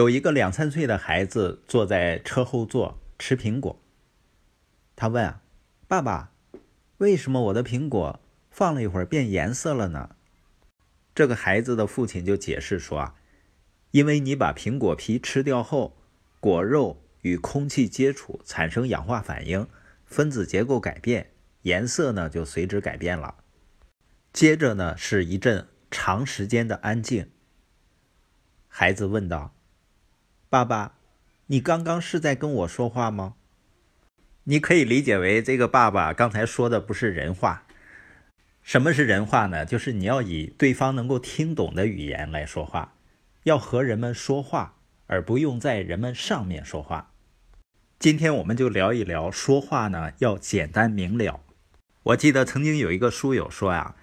[0.00, 3.78] 有一个两三岁的孩子坐在车后座吃苹果。
[4.96, 5.34] 他问
[5.86, 6.32] ：“爸爸，
[6.96, 8.18] 为什么我的苹果
[8.50, 10.16] 放了一会儿变颜色了呢？”
[11.14, 13.14] 这个孩子的父亲就解释说：“啊，
[13.90, 15.98] 因为你把苹果皮吃掉后，
[16.40, 19.68] 果肉与空气接触产生氧化反应，
[20.06, 21.32] 分子结构改变，
[21.64, 23.34] 颜色呢就随之改变了。”
[24.32, 27.30] 接着呢是一阵长时间的安静。
[28.66, 29.54] 孩子问道。
[30.52, 30.94] 爸爸，
[31.46, 33.34] 你刚刚是在跟我说话吗？
[34.42, 37.62] 你可以理解为这个爸爸刚才说的不是人话。
[38.60, 39.64] 什么是人话呢？
[39.64, 42.94] 就是你要以对方能够听懂的语言来说话，
[43.44, 44.74] 要和人们说话，
[45.06, 47.12] 而不用在人们上面说话。
[48.00, 51.44] 今天我们就聊一聊说话呢，要简单明了。
[52.02, 53.94] 我记得曾经有一个书友说呀：“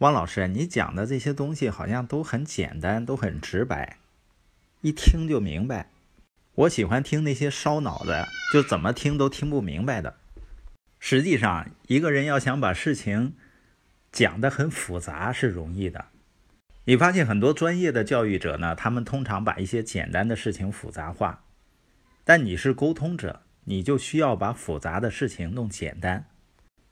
[0.00, 3.96] 汪老师，你讲的这些东西好像都很简单，都很直白。”
[4.82, 5.90] 一听就明白，
[6.54, 10.16] 我喜欢听那些烧脑的，就怎么听都听不明白的。
[10.98, 13.34] 实际上，一个人要想把事情
[14.12, 16.06] 讲得很复杂是容易的。
[16.84, 21.44] 你发现很多专业的教育者呢，他们通常把一些简单的事情复杂化。
[22.24, 26.26] 但你是沟通者，你就需要把复杂的事情弄简单。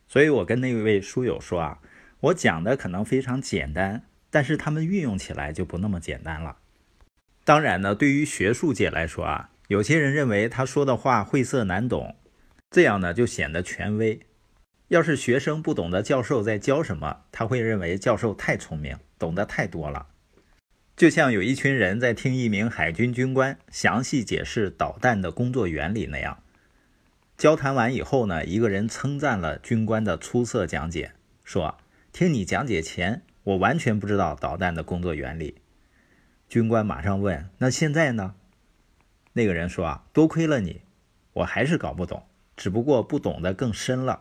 [0.08, 1.78] 所以我跟那位书友说啊，
[2.20, 6.58] 我讲的可能非常简单，但是他们运用起来就不那么简单了。
[7.44, 12.16] 当然呢，对于学术界来说啊，有些人认为他说的话晦涩难懂，
[12.70, 14.18] 这样呢就显得权威。
[14.88, 20.06] 要是学生不懂得教授在教什么，他会认为教授太聪明，懂得太多了。
[20.96, 26.38] 就像有一群人在听一名海军军官详细解释导弹的工作原理那样。
[27.36, 31.76] 交谈完以后呢，一个人称赞了军官的出色讲解，说
[32.12, 35.56] ：“听你讲解前，我完全不知道导弹的工作原理。”
[36.54, 38.36] 军官马上问：“那现在呢？”
[39.34, 40.82] 那个人说：“啊，多亏了你，
[41.32, 42.22] 我还是搞不懂，
[42.56, 44.20] 只不过不懂得更深了。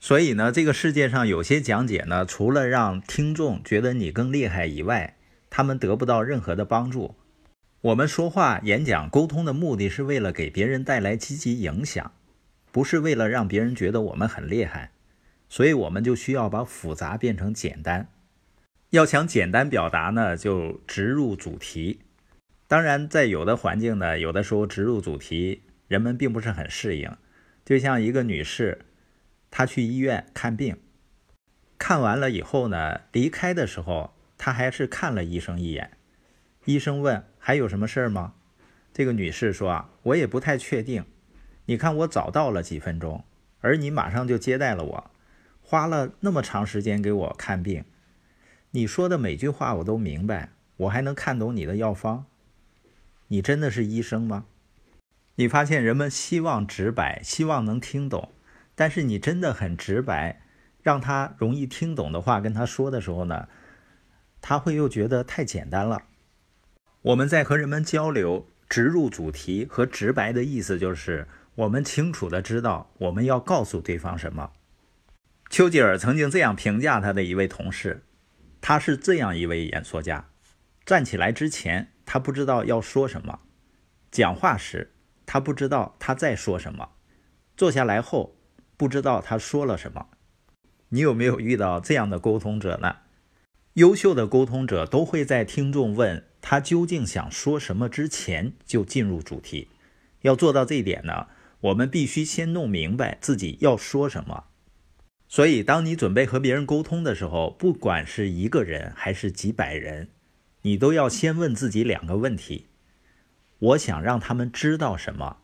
[0.00, 5.18] 所以呢，这个世界上有些讲解呢，除了让听众觉得你更厉害以外，
[5.50, 7.14] 他们得不到任何的帮助。
[7.82, 12.10] 我们说话、演讲、沟通的目的是为了给别人带来积极影响，
[12.72, 14.92] 不是为了让别人觉得我们很厉害。
[15.50, 18.08] 所以，我们就需要把复杂变成简单。”
[18.90, 22.00] 要想简单表达呢，就直入主题。
[22.66, 27.14] 当然，在有的环境呢，有的时候直入主题，人们并不是很适应。
[27.66, 28.86] 就像一个女士，
[29.50, 30.78] 她去医院看病，
[31.76, 35.90] 看完了以后呢，离开的时候，她还是看了医生一眼。
[36.64, 38.32] 医生问：“还有什么事儿吗？”
[38.94, 41.04] 这个女士说：“啊，我也不太确定。
[41.66, 43.22] 你看，我早到了几分钟，
[43.60, 45.10] 而你马上就接待了我，
[45.60, 47.84] 花了那么长时间给我看病。”
[48.72, 52.26] 你说的每句话我都明白，我还能看懂你的药方。
[53.28, 54.44] 你真的是医生吗？
[55.36, 58.32] 你发现人们希望直白，希望能听懂，
[58.74, 60.42] 但是你真的很直白，
[60.82, 63.48] 让他容易听懂的话跟他说的时候呢，
[64.42, 66.02] 他会又觉得太简单了。
[67.02, 74.50] 我们在和人们交流，直入主题和直白的意思就是我们清楚的知道我们要告诉对方什么。
[75.48, 78.02] 丘吉尔曾经这样评价他的一位同事。
[78.60, 80.28] 他是这样一位演说家：
[80.84, 83.40] 站起来之前，他不知道要说什么；
[84.10, 84.92] 讲话时，
[85.26, 86.90] 他不知道他在说什么；
[87.56, 88.36] 坐下来后，
[88.76, 90.08] 不知道他说了什么。
[90.90, 92.96] 你有没有遇到这样的沟通者呢？
[93.74, 99.68] 优秀的沟通者都会在听众问他究竟想说什么之前就进入主题。
[100.22, 101.28] 要做到这一点呢，
[101.60, 104.46] 我们必须先弄明白自己要说什么。
[105.30, 110.08] 所以，当你准备和别人沟通的时候，不管是一个人还是几百人，
[110.62, 112.66] 你都要先问自己两个问题：
[113.58, 115.36] 我想让他们知道什么？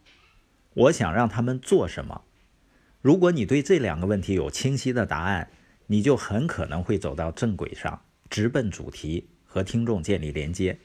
[0.73, 2.23] 我想让他们做什么？
[3.03, 5.51] 如果你对这两个问题有清晰的答案，
[5.89, 10.79] 你就很可能会走到正轨上，直奔主题，和听众建立连接。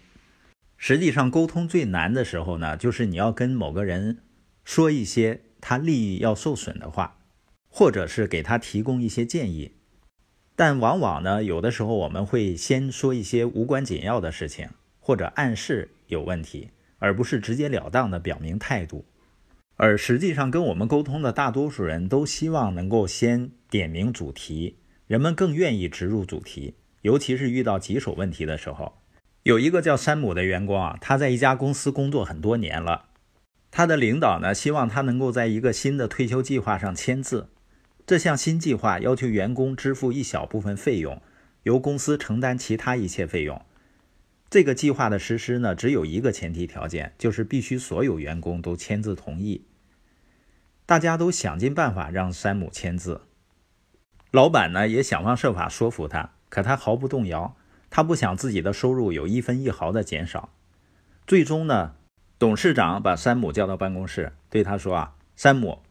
[0.75, 4.17] 实际上，沟通最难的时候呢，就是你要跟某个人
[4.65, 7.18] 说一些他利益要受损的话。
[7.69, 9.73] 或者是给他提供一些建议，
[10.55, 14.67] 但往往呢，有的时候我们会先说一些无关紧要的事情，
[14.99, 19.05] 或者暗示有问题，而不是直截了当的表明态度。
[19.77, 28.97] 而实际上，跟我们沟通的大多数人都希望能够先点明主题，人们更愿意直入主题，尤其是遇到棘手问题的时候。
[29.43, 33.05] 有一个叫山姆的员工啊，他在一家公司工作很多年了，
[33.71, 37.47] 他的领导呢，希望他能够在一个新的退休计划上签字。
[38.09, 41.21] 这项新计划要求员工支付一小部分费用，
[41.61, 43.63] 由公司承担其他一切费用。
[44.49, 49.63] 这个计划的实施呢，只有一个前提条件，就是必须所有员工都签字同意。
[50.87, 53.21] 大家都想尽办法让山姆签字，
[54.31, 57.55] 老板呢也想方设法说服他，可他毫不动摇，
[57.91, 60.49] 他不想自己的收入有一分一毫的减少。
[61.27, 61.93] 最终呢，
[62.39, 65.83] 董事长把山姆叫到办公室，对他说：“啊，山姆，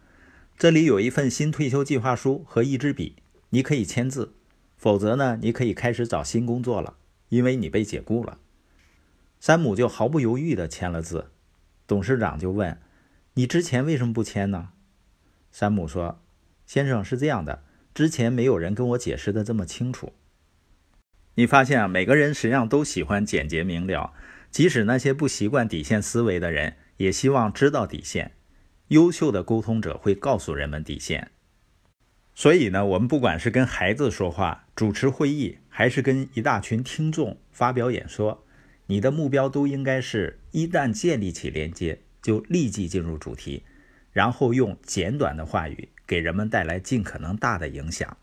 [0.58, 3.14] 这里有一份新退休计划书和一支笔，
[3.50, 4.34] 你可以签字，
[4.76, 6.96] 否则呢，你可以开始找新工作了，
[7.28, 8.40] 因为你被解雇了。”
[9.38, 11.30] 山姆就毫不犹豫地签了字。
[11.86, 12.76] 董事长就问
[13.34, 14.70] ：“你之前为什么不签呢？”
[15.52, 16.20] 山姆说
[16.66, 17.62] ：“先生是这样的，
[17.94, 20.12] 之前没有人跟我解释的这么清楚。
[21.36, 24.12] 你发现啊，每个人实际上都喜欢简洁明了，
[24.50, 28.32] 即使那些不习惯底线思维的人，也希望知道底线。
[28.88, 31.30] 优秀的沟通者会告诉人们底线。
[32.34, 38.44] 所以呢，我们不管是跟孩子说话、主持会议，还是跟一大群听众发表演说，
[38.86, 43.64] 你的目标都应该是一旦建立起连接，就立即进入主题。”
[44.10, 48.16] 然后用简短的话语给人们带来尽可能大的影响。